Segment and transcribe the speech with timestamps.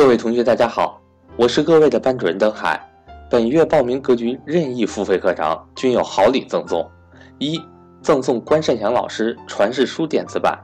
[0.00, 0.98] 各位同学，大家好，
[1.36, 2.80] 我是各位的班主任登海。
[3.30, 6.90] 本月报名格局任意付费课程均有好礼赠送：
[7.38, 7.60] 一、
[8.00, 10.54] 赠送关善祥老师传世书电子版；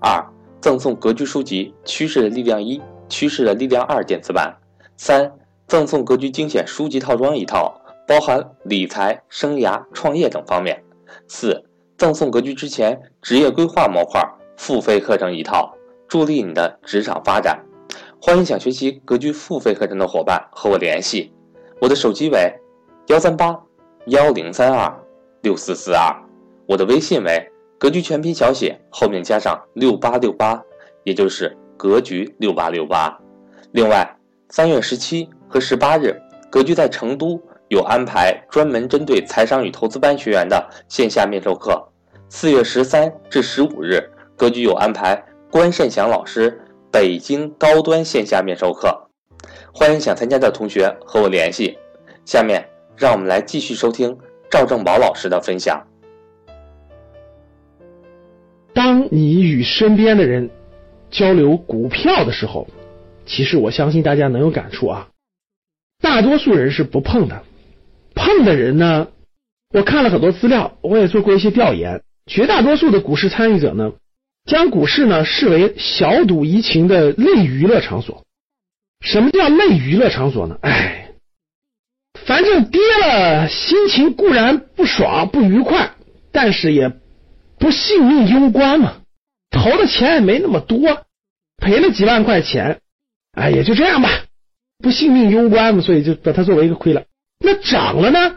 [0.00, 0.20] 二、
[0.60, 4.52] 赠送格局书籍《趋势的力量一》《趋势的力量二》电子版；
[4.96, 5.30] 三、
[5.68, 10.74] 赠送格局精选书籍套装一套，包含理财、生涯、创业等方面；
[11.28, 11.64] 四、
[11.96, 14.20] 赠送格局之前职业规划模块
[14.56, 15.76] 付费课程一套，
[16.08, 17.56] 助力你的职场发展。
[18.22, 21.32] 欢迎想学习格局付费课程的伙伴和我联系，
[21.80, 22.52] 我的手机为
[23.06, 23.58] 幺三八
[24.08, 24.94] 幺零三二
[25.40, 26.14] 六四四二，
[26.66, 30.62] 我的微信为格局全拼小写后面加上六八六八，
[31.02, 33.18] 也就是格局六八六八。
[33.72, 34.06] 另外，
[34.50, 36.14] 三月十七和十八日，
[36.50, 41.82] 格局在成都有安排专门针对财商与投资班学员的线下面授课。
[42.28, 43.98] 四月十三至十五日，
[44.36, 46.60] 格局有安排关善祥老师
[46.92, 49.08] 北京高端线下面授课，
[49.72, 51.78] 欢迎想参加的同学和我联系。
[52.24, 54.18] 下面让我们来继续收听
[54.50, 55.86] 赵正宝老师的分享。
[58.74, 60.50] 当你与身边的人
[61.10, 62.66] 交流股票的时候，
[63.24, 65.08] 其实我相信大家能有感触啊。
[66.02, 67.44] 大多数人是不碰的，
[68.14, 69.08] 碰的人呢，
[69.72, 72.02] 我看了很多资料，我也做过一些调研。
[72.26, 73.92] 绝大多数的股市参与者呢，
[74.46, 78.24] 将股市呢视为小赌怡情的类娱乐场所。
[79.00, 80.58] 什么叫类娱乐场所呢？
[80.60, 81.12] 哎，
[82.26, 85.92] 反正跌了，心情固然不爽不愉快，
[86.32, 86.92] 但是也
[87.58, 88.98] 不性命攸关嘛。
[89.50, 91.06] 投的钱也没那么多，
[91.56, 92.80] 赔了几万块钱，
[93.32, 94.10] 哎，也就这样吧，
[94.82, 97.04] 不性命攸关嘛，所以就把它作为一个亏了。
[97.38, 98.36] 那涨了呢，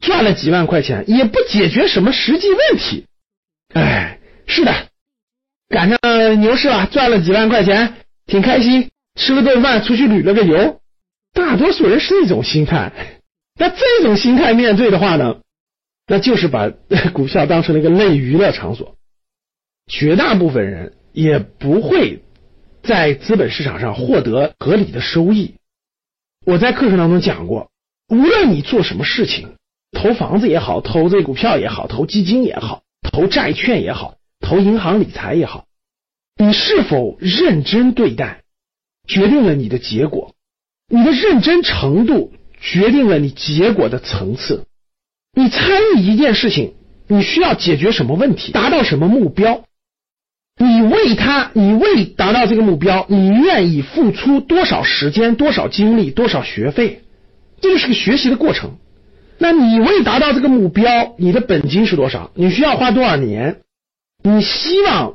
[0.00, 3.06] 赚了几万块钱，也不解决什么实际问题。
[3.74, 4.88] 哎，是的，
[5.70, 7.94] 赶上牛市了，赚了几万块钱，
[8.26, 10.80] 挺开心，吃了顿饭，出去旅了个游。
[11.32, 12.92] 大多数人是这种心态，
[13.54, 15.36] 那这种心态面对的话呢，
[16.08, 16.68] 那就是把
[17.12, 18.96] 股票当成了一个类娱乐场所。
[19.86, 22.24] 绝大部分人也不会
[22.82, 25.54] 在资本市场上获得合理的收益。
[26.44, 27.70] 我在课程当中讲过，
[28.08, 29.54] 无论你做什么事情，
[29.92, 32.82] 投房子也好，投这股票也好，投基金也好。
[33.02, 34.16] 投债券也好，
[34.50, 35.66] 投银行理财也好，
[36.36, 38.40] 你是否认真对待，
[39.06, 40.34] 决定了你的结果。
[40.88, 44.64] 你的认真程度决定了你结果的层次。
[45.36, 46.74] 你参与一件事情，
[47.06, 49.62] 你需要解决什么问题，达到什么目标？
[50.58, 57.02] 你为他，你为达到这个目标，你愿意付出多少时间、多少精力、多少学费？
[57.60, 58.78] 这就是个学习的过程。
[59.38, 62.32] 那你为达到这个目标，你的本金是多少？
[62.34, 63.60] 你需要花多少年？
[64.22, 65.14] 你希望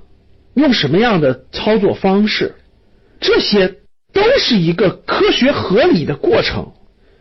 [0.53, 2.55] 用什么样的操作方式？
[3.19, 3.75] 这些
[4.13, 6.73] 都是一个科学合理的过程。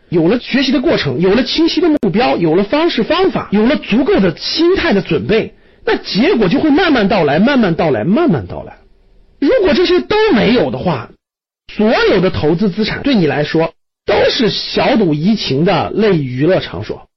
[0.09, 8.77] 有了学习的过程，有了清晰的目标，有了方式方法，有了足够的心态的准备，那结果就会慢慢到来，慢慢到来，慢慢到来。
[9.39, 11.11] 如果这些都没有的话，
[11.73, 13.73] 所有的投资资产对你来说。
[14.07, 17.09] 都是小赌怡情的类娱乐场所，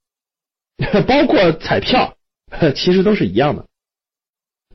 [1.06, 2.14] 包括彩票，
[2.74, 3.66] 其实都是一样的。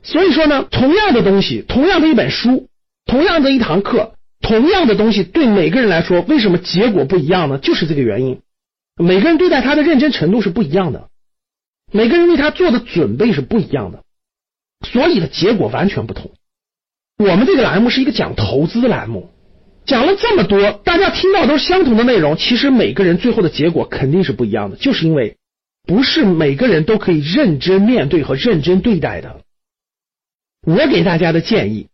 [0.04, 2.68] 所以说呢，同样的东西，同样的一本书，
[3.06, 7.58] 同样的一堂课，同样的东西，对每个人来说，为什么结果不一样呢？
[7.58, 8.40] 就是这个原因。
[8.96, 11.08] 每个人对待他的认真程度是不一样的，
[11.90, 14.04] 每个人为他做的准备是不一样的，
[14.86, 16.30] 所以的结果完全不同。
[17.16, 19.30] 我们这个栏目是一个讲投资栏目。
[19.86, 25.36] 讲了这么多，大家听到都是相同的内容，其实每个人最后的结果肯定是不一样的，就是因为
[25.86, 29.43] 不是每个人都可以认真面对和认真对待的。
[30.64, 31.88] 我给大家的建议，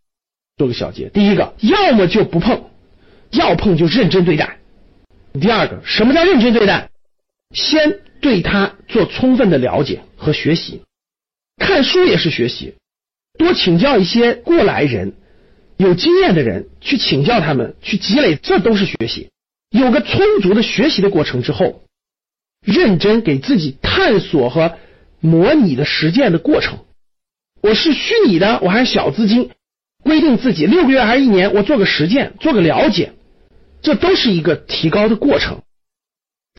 [0.57, 2.63] 做个小结：第一个，要么就不碰，
[3.31, 4.57] 要碰就认真对待；
[5.39, 6.89] 第二个，什么叫认真对待？
[7.53, 10.83] 先对他做充分的了解和学习，
[11.57, 12.75] 看书也是学习，
[13.37, 15.13] 多请教一些过来人。
[15.77, 19.29] 有经验的人去请教他们，去积累，这都是学习。
[19.71, 21.81] 有个充足的学习的过程之后，
[22.63, 24.77] 认真给自己探索和
[25.19, 26.85] 模拟的实践的过程。
[27.61, 29.51] 我是虚拟的，我还是小资金，
[30.03, 33.13] 规定自己六个月还是一年，我做个实践，做个了解，
[33.81, 35.61] 这都是一个提高的过程。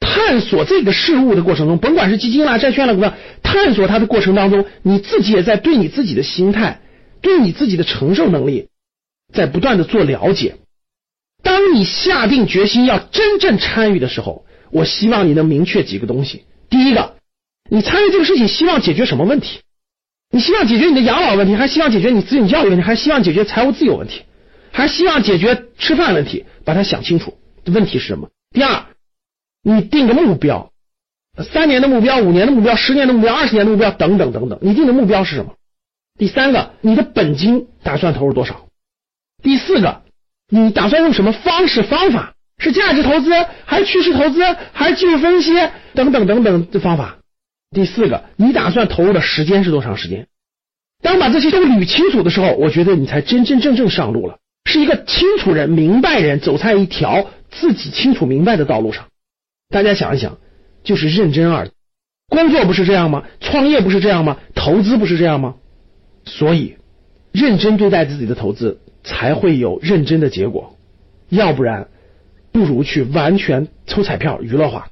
[0.01, 6.81] 探索这个事物的过程中，甭管是基金啦、债券啦，股票，探索它的过程当中，你自己也在对你自己的心态，
[7.21, 8.69] 对你自己的承受能力。
[9.33, 10.57] 在不断的做了解。
[11.43, 16.45] 当你下定决心要真正参与的时候，我希望你能明确几个东西。
[16.69, 17.17] 第一个，
[17.71, 19.61] 你参与这个事情希望解决什么问题？
[20.33, 24.23] 你希望解决你的养老问题，还希望解决你子女教育问题，还希望解决财务自由问题？
[24.73, 26.47] 还希望解决吃饭问题？
[26.65, 27.37] 把它想清楚，
[27.67, 28.31] 问题是什么？
[28.51, 28.87] 第二，
[29.63, 30.73] 你定个目标，
[31.53, 35.55] 三年的目标、五年的目标、十年的目标、二十年的目标等等等等，你定的目标是什么？
[36.19, 38.67] 第三个，你的本金打算投入多少？
[39.43, 40.03] 第四个，
[40.49, 42.33] 你打算用什么方式方法？
[42.59, 43.31] 是价值投资，
[43.65, 44.41] 还是趋势投资，
[44.73, 45.53] 还是技术分析
[45.95, 47.19] 等等等等的方法？
[47.73, 50.27] 第四个，你打算投入的时间是多长时间？
[51.03, 59.07] 当把这些都捋清楚的时候，我觉得你才真真正正上路了，是一个清楚人、明白人，走在一条自己清楚明白的道路上。
[59.71, 60.39] 大家想一想，
[60.85, 61.71] 就是认真二，
[62.29, 63.25] 工作不是这样吗？
[63.41, 64.39] 创业不是这样吗？
[64.55, 65.55] 投资不是这样吗？
[66.25, 66.77] 所以，
[67.33, 70.77] 认真对待自己的投资，才会有认真的结果。
[71.31, 71.89] 要不然，
[72.53, 74.92] 不如去完全抽彩票、娱乐化。